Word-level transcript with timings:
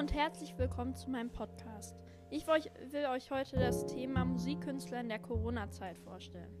und 0.00 0.14
herzlich 0.14 0.56
willkommen 0.56 0.94
zu 0.94 1.10
meinem 1.10 1.28
Podcast. 1.28 1.94
Ich 2.30 2.46
will 2.46 3.04
euch 3.12 3.30
heute 3.30 3.56
das 3.56 3.84
Thema 3.84 4.24
Musikkünstler 4.24 5.00
in 5.00 5.10
der 5.10 5.18
Corona-Zeit 5.18 5.98
vorstellen. 5.98 6.56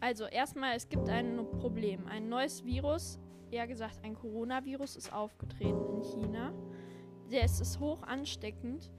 Also 0.00 0.26
erstmal, 0.26 0.76
es 0.76 0.86
gibt 0.86 1.08
ein 1.08 1.46
Problem. 1.60 2.06
Ein 2.06 2.28
neues 2.28 2.66
Virus, 2.66 3.18
eher 3.50 3.66
gesagt 3.66 4.04
ein 4.04 4.14
Coronavirus, 4.14 4.96
ist 4.96 5.14
aufgetreten 5.14 5.82
in 5.94 6.02
China. 6.02 6.52
Der 7.30 7.46
ist 7.46 7.80
hoch 7.80 8.02
ansteckend 8.02 8.90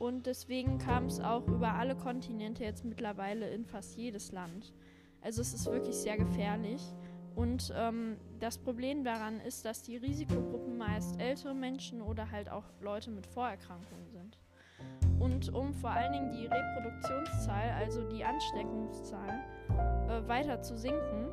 und 0.00 0.26
deswegen 0.26 0.78
kam 0.78 1.06
es 1.06 1.20
auch 1.20 1.46
über 1.46 1.74
alle 1.74 1.94
Kontinente 1.94 2.64
jetzt 2.64 2.84
mittlerweile 2.84 3.48
in 3.50 3.64
fast 3.64 3.96
jedes 3.96 4.32
Land. 4.32 4.74
Also 5.20 5.42
es 5.42 5.54
ist 5.54 5.66
wirklich 5.66 5.94
sehr 5.94 6.16
gefährlich. 6.16 6.82
Und 7.34 7.72
ähm, 7.76 8.16
das 8.40 8.58
Problem 8.58 9.04
daran 9.04 9.40
ist, 9.40 9.64
dass 9.64 9.82
die 9.82 9.96
Risikogruppen 9.96 10.76
meist 10.76 11.20
ältere 11.20 11.54
Menschen 11.54 12.02
oder 12.02 12.30
halt 12.30 12.50
auch 12.50 12.64
Leute 12.80 13.10
mit 13.10 13.26
Vorerkrankungen 13.26 14.08
sind. 14.10 14.38
Und 15.18 15.54
um 15.54 15.72
vor 15.72 15.90
allen 15.90 16.12
Dingen 16.12 16.32
die 16.32 16.46
Reproduktionszahl, 16.46 17.70
also 17.78 18.02
die 18.08 18.24
Ansteckungszahl, 18.24 19.40
äh, 20.08 20.28
weiter 20.28 20.60
zu 20.62 20.76
sinken, 20.76 21.28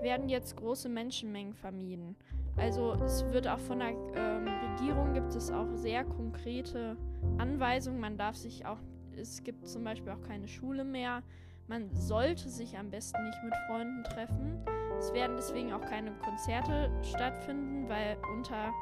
werden 0.00 0.28
jetzt 0.28 0.56
große 0.56 0.88
Menschenmengen 0.88 1.54
vermieden. 1.54 2.16
Also 2.56 2.92
es 3.04 3.24
wird 3.32 3.48
auch 3.48 3.58
von 3.58 3.80
der 3.80 3.88
ähm, 4.14 4.46
Regierung 4.70 5.12
gibt 5.14 5.34
es 5.34 5.50
auch 5.50 5.66
sehr 5.74 6.04
konkrete 6.04 6.96
Anweisungen. 7.38 7.98
Man 7.98 8.16
darf 8.16 8.36
sich 8.36 8.64
auch, 8.66 8.78
es 9.16 9.42
gibt 9.42 9.66
zum 9.66 9.82
Beispiel 9.82 10.12
auch 10.12 10.20
keine 10.20 10.46
Schule 10.46 10.84
mehr. 10.84 11.22
Man 11.66 11.94
sollte 11.94 12.48
sich 12.48 12.76
am 12.76 12.90
besten 12.90 13.24
nicht 13.24 13.42
mit 13.42 13.54
Freunden 13.66 14.04
treffen. 14.04 14.62
Es 14.98 15.12
werden 15.12 15.36
deswegen 15.36 15.72
auch 15.72 15.84
keine 15.84 16.12
Konzerte 16.12 16.90
stattfinden, 17.02 17.88
weil 17.88 18.16
unter 18.36 18.72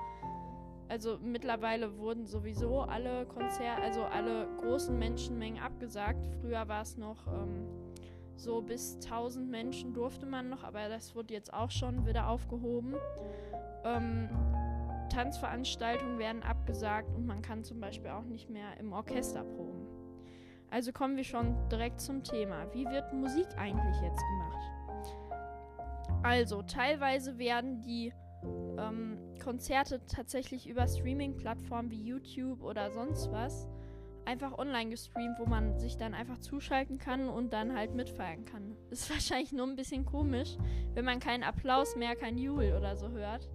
also 0.88 1.16
mittlerweile 1.22 1.96
wurden 1.96 2.26
sowieso 2.26 2.80
alle 2.80 3.24
Konzerte, 3.24 3.80
also 3.80 4.02
alle 4.04 4.46
großen 4.60 4.98
Menschenmengen 4.98 5.62
abgesagt. 5.62 6.26
Früher 6.42 6.68
war 6.68 6.82
es 6.82 6.98
noch 6.98 7.26
ähm, 7.28 7.66
so 8.36 8.60
bis 8.60 8.96
1000 8.96 9.48
Menschen 9.48 9.94
durfte 9.94 10.26
man 10.26 10.50
noch, 10.50 10.64
aber 10.64 10.90
das 10.90 11.14
wird 11.14 11.30
jetzt 11.30 11.54
auch 11.54 11.70
schon 11.70 12.04
wieder 12.04 12.28
aufgehoben. 12.28 12.94
Ähm, 13.84 14.28
Tanzveranstaltungen 15.08 16.18
werden 16.18 16.42
abgesagt 16.42 17.14
und 17.14 17.24
man 17.24 17.40
kann 17.40 17.64
zum 17.64 17.80
Beispiel 17.80 18.10
auch 18.10 18.24
nicht 18.24 18.50
mehr 18.50 18.76
im 18.78 18.92
Orchester 18.92 19.44
proben. 19.44 20.01
Also 20.72 20.90
kommen 20.90 21.16
wir 21.18 21.24
schon 21.24 21.54
direkt 21.68 22.00
zum 22.00 22.24
Thema. 22.24 22.66
Wie 22.72 22.86
wird 22.86 23.12
Musik 23.12 23.46
eigentlich 23.58 24.00
jetzt 24.00 24.22
gemacht? 24.30 24.52
Also, 26.22 26.62
teilweise 26.62 27.36
werden 27.36 27.82
die 27.82 28.10
ähm, 28.78 29.18
Konzerte 29.42 30.00
tatsächlich 30.06 30.66
über 30.66 30.88
Streaming-Plattformen 30.88 31.90
wie 31.90 32.02
YouTube 32.02 32.62
oder 32.62 32.90
sonst 32.90 33.30
was 33.32 33.68
einfach 34.24 34.56
online 34.56 34.88
gestreamt, 34.88 35.38
wo 35.38 35.44
man 35.44 35.78
sich 35.78 35.98
dann 35.98 36.14
einfach 36.14 36.38
zuschalten 36.38 36.96
kann 36.96 37.28
und 37.28 37.52
dann 37.52 37.76
halt 37.76 37.94
mitfeiern 37.94 38.46
kann. 38.46 38.74
Ist 38.88 39.10
wahrscheinlich 39.10 39.52
nur 39.52 39.66
ein 39.66 39.76
bisschen 39.76 40.06
komisch, 40.06 40.56
wenn 40.94 41.04
man 41.04 41.20
keinen 41.20 41.42
Applaus 41.42 41.96
mehr, 41.96 42.16
kein 42.16 42.38
Jubel 42.38 42.74
oder 42.74 42.96
so 42.96 43.10
hört. 43.10 43.46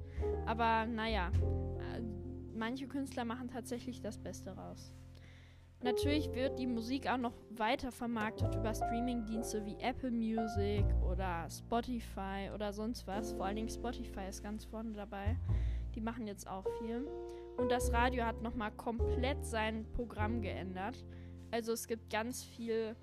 Aber 0.45 0.85
naja, 0.85 1.31
äh, 1.31 2.01
manche 2.53 2.87
Künstler 2.87 3.25
machen 3.25 3.47
tatsächlich 3.47 4.01
das 4.01 4.19
Beste 4.19 4.51
raus. 4.51 4.93
Natürlich 5.83 6.33
wird 6.33 6.57
die 6.57 6.65
Musik 6.65 7.07
auch 7.07 7.17
noch 7.17 7.33
weiter 7.51 7.91
vermarktet 7.91 8.55
über 8.55 8.73
Streamingdienste 8.73 9.63
wie 9.63 9.77
Apple 9.79 10.09
Music 10.09 10.83
oder 11.07 11.47
Spotify 11.49 12.49
oder 12.53 12.73
sonst 12.73 13.05
was. 13.05 13.33
Vor 13.33 13.45
allen 13.45 13.57
Dingen 13.57 13.69
Spotify 13.69 14.27
ist 14.27 14.41
ganz 14.41 14.65
vorne 14.65 14.93
dabei. 14.93 15.37
Die 15.93 16.01
machen 16.01 16.25
jetzt 16.25 16.47
auch 16.47 16.65
viel. 16.79 17.07
Und 17.57 17.71
das 17.71 17.91
Radio 17.93 18.23
hat 18.25 18.41
nochmal 18.41 18.71
komplett 18.71 19.45
sein 19.45 19.85
Programm 19.93 20.41
geändert. 20.41 21.05
Also 21.51 21.73
es 21.73 21.87
gibt 21.87 22.09
ganz 22.09 22.43
viel, 22.43 22.95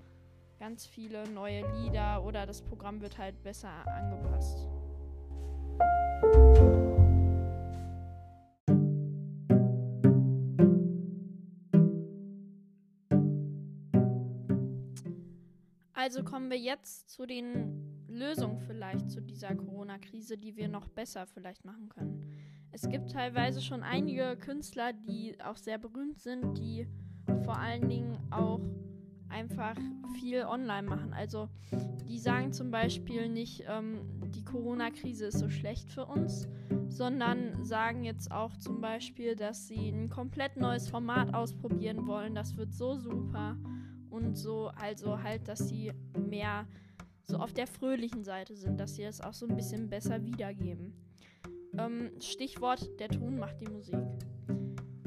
ganz 0.59 0.85
viele 0.85 1.27
neue 1.29 1.63
Lieder 1.77 2.23
oder 2.23 2.45
das 2.45 2.61
Programm 2.61 3.01
wird 3.01 3.17
halt 3.17 3.41
besser 3.41 3.69
angepasst. 3.87 4.67
Also 16.05 16.23
kommen 16.23 16.51
wir 16.51 16.59
jetzt 16.59 17.09
zu 17.09 17.25
den 17.25 18.05
Lösungen 18.07 18.59
vielleicht 18.59 19.09
zu 19.09 19.23
dieser 19.23 19.55
Corona-Krise, 19.55 20.37
die 20.37 20.55
wir 20.55 20.67
noch 20.67 20.87
besser 20.87 21.25
vielleicht 21.25 21.65
machen 21.65 21.89
können. 21.89 22.31
Es 22.71 22.87
gibt 22.87 23.09
teilweise 23.09 23.59
schon 23.59 23.81
einige 23.81 24.37
Künstler, 24.37 24.93
die 24.93 25.35
auch 25.43 25.57
sehr 25.57 25.79
berühmt 25.79 26.19
sind, 26.19 26.59
die 26.59 26.87
vor 27.43 27.57
allen 27.57 27.89
Dingen 27.89 28.19
auch 28.29 28.61
einfach 29.29 29.75
viel 30.19 30.43
online 30.43 30.87
machen. 30.87 31.11
Also 31.11 31.49
die 32.07 32.19
sagen 32.19 32.53
zum 32.53 32.69
Beispiel 32.69 33.27
nicht, 33.27 33.63
ähm, 33.67 34.21
die 34.27 34.45
Corona-Krise 34.45 35.25
ist 35.25 35.39
so 35.39 35.49
schlecht 35.49 35.89
für 35.89 36.05
uns, 36.05 36.47
sondern 36.87 37.65
sagen 37.65 38.03
jetzt 38.03 38.31
auch 38.31 38.55
zum 38.57 38.79
Beispiel, 38.79 39.35
dass 39.35 39.67
sie 39.67 39.89
ein 39.89 40.11
komplett 40.11 40.55
neues 40.55 40.87
Format 40.87 41.33
ausprobieren 41.33 42.05
wollen. 42.05 42.35
Das 42.35 42.57
wird 42.57 42.75
so 42.75 42.95
super 42.95 43.57
und 44.15 44.35
so, 44.35 44.71
also 44.79 45.21
halt, 45.21 45.47
dass 45.49 45.67
sie 45.67 45.91
mehr 46.17 46.65
so 47.25 47.37
auf 47.37 47.51
der 47.51 47.67
fröhlichen 47.67 48.23
Seite 48.23 48.55
sind, 48.55 48.79
dass 48.79 48.95
sie 48.95 49.03
es 49.03 49.19
auch 49.19 49.33
so 49.33 49.45
ein 49.45 49.55
bisschen 49.55 49.89
besser 49.89 50.23
wiedergeben. 50.23 50.93
Ähm, 51.77 52.11
Stichwort, 52.21 52.89
der 52.99 53.09
Ton 53.09 53.37
macht 53.37 53.59
die 53.59 53.67
Musik. 53.67 53.99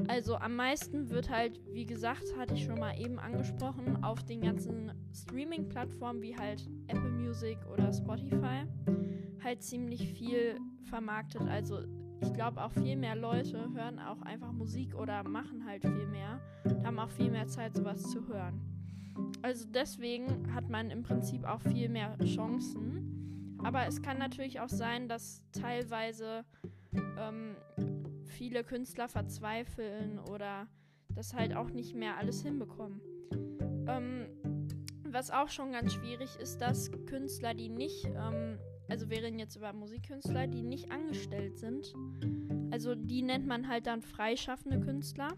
Also 0.07 0.35
am 0.35 0.55
meisten 0.55 1.09
wird 1.09 1.29
halt, 1.29 1.59
wie 1.73 1.85
gesagt, 1.85 2.35
hatte 2.37 2.53
ich 2.53 2.65
schon 2.65 2.79
mal 2.79 2.99
eben 2.99 3.19
angesprochen, 3.19 4.03
auf 4.03 4.23
den 4.23 4.41
ganzen 4.41 4.91
Streaming-Plattformen 5.13 6.21
wie 6.21 6.37
halt 6.37 6.69
Apple 6.87 7.11
Music 7.11 7.57
oder 7.71 7.91
Spotify 7.91 8.65
halt 9.43 9.63
ziemlich 9.63 10.13
viel 10.13 10.59
vermarktet. 10.83 11.41
Also 11.41 11.79
ich 12.21 12.33
glaube 12.33 12.61
auch 12.61 12.71
viel 12.71 12.97
mehr 12.97 13.15
Leute 13.15 13.71
hören 13.73 13.99
auch 13.99 14.21
einfach 14.23 14.51
Musik 14.51 14.93
oder 14.95 15.23
machen 15.23 15.65
halt 15.65 15.83
viel 15.83 16.07
mehr, 16.07 16.41
haben 16.83 16.99
auch 16.99 17.11
viel 17.11 17.31
mehr 17.31 17.47
Zeit, 17.47 17.75
sowas 17.75 18.01
zu 18.03 18.27
hören. 18.27 18.78
Also 19.41 19.65
deswegen 19.69 20.53
hat 20.53 20.69
man 20.69 20.91
im 20.91 21.03
Prinzip 21.03 21.45
auch 21.45 21.61
viel 21.61 21.89
mehr 21.89 22.17
Chancen. 22.25 23.57
Aber 23.63 23.87
es 23.87 24.01
kann 24.01 24.17
natürlich 24.17 24.59
auch 24.59 24.69
sein, 24.69 25.07
dass 25.07 25.43
teilweise 25.51 26.45
ähm, 27.17 27.55
viele 28.25 28.63
Künstler 28.63 29.07
verzweifeln 29.07 30.19
oder 30.19 30.67
das 31.09 31.33
halt 31.33 31.55
auch 31.55 31.69
nicht 31.69 31.95
mehr 31.95 32.17
alles 32.17 32.41
hinbekommen. 32.41 33.01
Ähm, 33.87 34.27
was 35.03 35.31
auch 35.31 35.49
schon 35.49 35.71
ganz 35.71 35.93
schwierig 35.93 36.29
ist, 36.39 36.59
dass 36.61 36.91
Künstler, 37.07 37.53
die 37.53 37.69
nicht, 37.69 38.05
ähm, 38.05 38.59
also 38.87 39.09
wir 39.09 39.23
reden 39.23 39.39
jetzt 39.39 39.55
über 39.55 39.73
Musikkünstler, 39.73 40.47
die 40.47 40.63
nicht 40.63 40.91
angestellt 40.91 41.57
sind, 41.57 41.93
also 42.71 42.95
die 42.95 43.23
nennt 43.23 43.47
man 43.47 43.67
halt 43.67 43.87
dann 43.87 44.01
freischaffende 44.01 44.79
Künstler. 44.79 45.29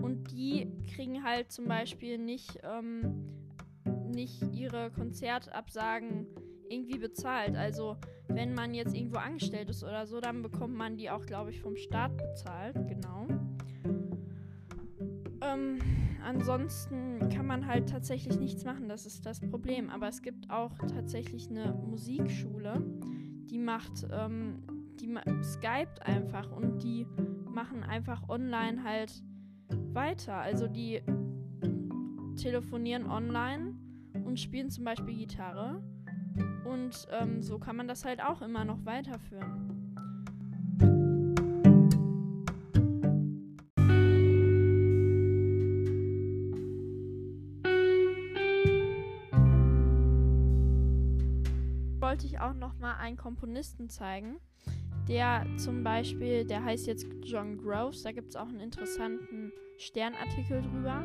Und 0.00 0.30
die 0.30 0.70
kriegen 0.94 1.24
halt 1.24 1.50
zum 1.52 1.66
Beispiel 1.66 2.18
nicht, 2.18 2.60
ähm, 2.62 3.24
nicht 4.10 4.42
ihre 4.52 4.90
Konzertabsagen 4.90 6.26
irgendwie 6.68 6.98
bezahlt. 6.98 7.56
Also 7.56 7.96
wenn 8.28 8.54
man 8.54 8.74
jetzt 8.74 8.94
irgendwo 8.94 9.18
angestellt 9.18 9.70
ist 9.70 9.82
oder 9.84 10.06
so, 10.06 10.20
dann 10.20 10.42
bekommt 10.42 10.74
man 10.74 10.96
die 10.96 11.10
auch, 11.10 11.24
glaube 11.26 11.50
ich, 11.50 11.60
vom 11.60 11.76
Staat 11.76 12.16
bezahlt. 12.16 12.76
Genau. 12.88 13.26
Ähm, 15.42 15.78
ansonsten 16.24 17.28
kann 17.28 17.46
man 17.46 17.66
halt 17.66 17.88
tatsächlich 17.88 18.38
nichts 18.38 18.64
machen, 18.64 18.88
das 18.88 19.06
ist 19.06 19.24
das 19.26 19.40
Problem. 19.40 19.90
Aber 19.90 20.08
es 20.08 20.22
gibt 20.22 20.50
auch 20.50 20.76
tatsächlich 20.78 21.48
eine 21.48 21.72
Musikschule, 21.72 22.82
die 23.50 23.58
macht, 23.58 24.06
ähm, 24.10 24.62
die 25.00 25.14
skypt 25.42 26.02
einfach 26.02 26.50
und 26.50 26.82
die 26.82 27.06
machen 27.48 27.82
einfach 27.82 28.28
online 28.28 28.82
halt 28.82 29.22
weiter. 29.92 30.36
Also 30.36 30.68
die 30.68 31.02
telefonieren 32.36 33.06
online 33.06 33.74
und 34.24 34.38
spielen 34.38 34.70
zum 34.70 34.84
Beispiel 34.84 35.16
Gitarre. 35.16 35.82
Und 36.64 37.08
ähm, 37.10 37.42
so 37.42 37.58
kann 37.58 37.76
man 37.76 37.88
das 37.88 38.04
halt 38.04 38.22
auch 38.22 38.42
immer 38.42 38.64
noch 38.64 38.84
weiterführen. 38.84 39.66
wollte 52.16 52.28
ich 52.28 52.38
auch 52.38 52.54
noch 52.54 52.78
mal 52.78 52.94
einen 52.94 53.18
Komponisten 53.18 53.90
zeigen 53.90 54.38
der 55.08 55.46
zum 55.56 55.82
Beispiel, 55.82 56.44
der 56.44 56.64
heißt 56.64 56.86
jetzt 56.86 57.06
John 57.22 57.58
Groves, 57.58 58.02
da 58.02 58.12
gibt 58.12 58.30
es 58.30 58.36
auch 58.36 58.48
einen 58.48 58.60
interessanten 58.60 59.52
Sternartikel 59.78 60.62
drüber. 60.62 61.02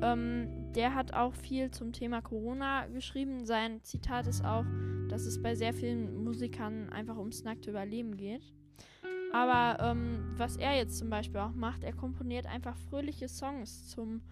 Ähm, 0.00 0.72
der 0.74 0.94
hat 0.94 1.12
auch 1.12 1.34
viel 1.34 1.70
zum 1.70 1.92
Thema 1.92 2.20
Corona 2.20 2.86
geschrieben. 2.86 3.44
Sein 3.44 3.82
Zitat 3.82 4.26
ist 4.26 4.44
auch, 4.44 4.64
dass 5.08 5.26
es 5.26 5.42
bei 5.42 5.54
sehr 5.54 5.72
vielen 5.72 6.22
Musikern 6.22 6.90
einfach 6.90 7.16
ums 7.16 7.42
nackte 7.42 7.70
Überleben 7.70 8.16
geht. 8.16 8.42
Aber 9.32 9.82
ähm, 9.82 10.32
was 10.36 10.56
er 10.56 10.76
jetzt 10.76 10.98
zum 10.98 11.10
Beispiel 11.10 11.40
auch 11.40 11.52
macht, 11.52 11.84
er 11.84 11.92
komponiert 11.92 12.46
einfach 12.46 12.76
fröhliche 12.76 13.28
Songs 13.28 13.88
zum, 13.88 14.22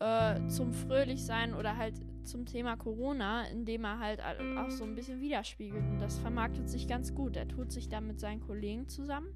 äh, 0.00 0.46
zum 0.48 0.72
Fröhlichsein 0.72 1.54
oder 1.54 1.76
halt 1.76 1.94
zum 2.24 2.46
Thema 2.46 2.76
Corona, 2.76 3.46
indem 3.48 3.84
er 3.84 3.98
halt 3.98 4.20
auch 4.58 4.70
so 4.70 4.84
ein 4.84 4.94
bisschen 4.94 5.20
widerspiegelt. 5.20 5.82
Und 5.82 6.00
das 6.00 6.18
vermarktet 6.18 6.68
sich 6.68 6.88
ganz 6.88 7.14
gut. 7.14 7.36
Er 7.36 7.48
tut 7.48 7.72
sich 7.72 7.88
da 7.88 8.00
mit 8.00 8.18
seinen 8.18 8.40
Kollegen 8.40 8.88
zusammen 8.88 9.28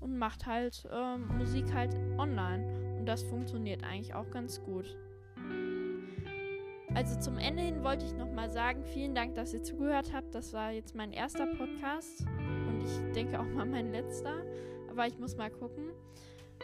und 0.00 0.18
macht 0.18 0.46
halt 0.46 0.86
äh, 0.92 1.16
Musik 1.16 1.72
halt 1.72 1.94
online. 2.18 2.98
Und 2.98 3.06
das 3.06 3.22
funktioniert 3.22 3.84
eigentlich 3.84 4.14
auch 4.14 4.30
ganz 4.30 4.62
gut. 4.62 4.96
Also 6.94 7.18
zum 7.18 7.38
Ende 7.38 7.62
hin 7.62 7.82
wollte 7.82 8.04
ich 8.04 8.14
nochmal 8.14 8.50
sagen, 8.50 8.84
vielen 8.84 9.14
Dank, 9.14 9.34
dass 9.34 9.52
ihr 9.52 9.62
zugehört 9.62 10.12
habt. 10.12 10.34
Das 10.34 10.52
war 10.52 10.70
jetzt 10.70 10.94
mein 10.94 11.12
erster 11.12 11.46
Podcast 11.46 12.24
und 12.68 12.82
ich 12.84 13.12
denke 13.12 13.40
auch 13.40 13.48
mal 13.48 13.66
mein 13.66 13.90
letzter. 13.90 14.34
Aber 14.90 15.06
ich 15.06 15.18
muss 15.18 15.36
mal 15.36 15.50
gucken. 15.50 15.90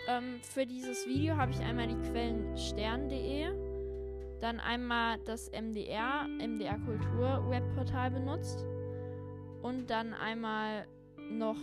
Ähm, 0.09 0.41
für 0.43 0.67
dieses 0.67 1.07
Video 1.07 1.37
habe 1.37 1.53
ich 1.53 1.61
einmal 1.61 1.89
die 1.89 2.11
Quellen 2.11 2.57
stern.de, 2.57 3.47
dann 4.41 4.61
einmal 4.61 5.19
das 5.25 5.51
MDR, 5.51 6.27
MDR 6.39 6.79
Kultur 6.79 7.45
Webportal 7.49 8.11
benutzt 8.11 8.65
und 9.63 9.91
dann 9.91 10.15
einmal 10.15 10.87
noch 11.31 11.59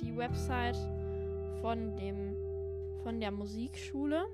die 0.00 0.16
Website 0.16 0.76
von 1.60 1.96
dem 1.96 2.36
von 3.02 3.20
der 3.20 3.32
Musikschule. 3.32 4.24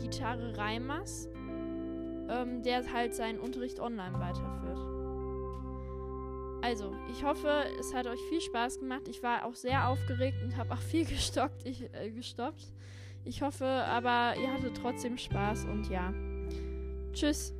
Gitarre 0.00 0.56
Reimers, 0.56 1.28
ähm, 2.28 2.62
der 2.62 2.92
halt 2.92 3.14
seinen 3.14 3.38
Unterricht 3.38 3.78
online 3.78 4.18
weiterführt. 4.18 4.99
Also, 6.70 6.94
ich 7.10 7.24
hoffe, 7.24 7.64
es 7.80 7.92
hat 7.92 8.06
euch 8.06 8.20
viel 8.28 8.40
Spaß 8.40 8.78
gemacht. 8.78 9.08
Ich 9.08 9.24
war 9.24 9.44
auch 9.44 9.56
sehr 9.56 9.88
aufgeregt 9.88 10.40
und 10.44 10.56
habe 10.56 10.72
auch 10.72 10.78
viel 10.90 11.04
gestockt, 11.04 11.66
ich, 11.66 11.92
äh, 11.92 12.10
gestoppt. 12.12 12.72
Ich 13.24 13.42
hoffe 13.42 13.66
aber, 13.66 14.40
ihr 14.40 14.52
hattet 14.52 14.76
trotzdem 14.76 15.18
Spaß 15.18 15.64
und 15.64 15.90
ja. 15.90 16.14
Tschüss. 17.12 17.52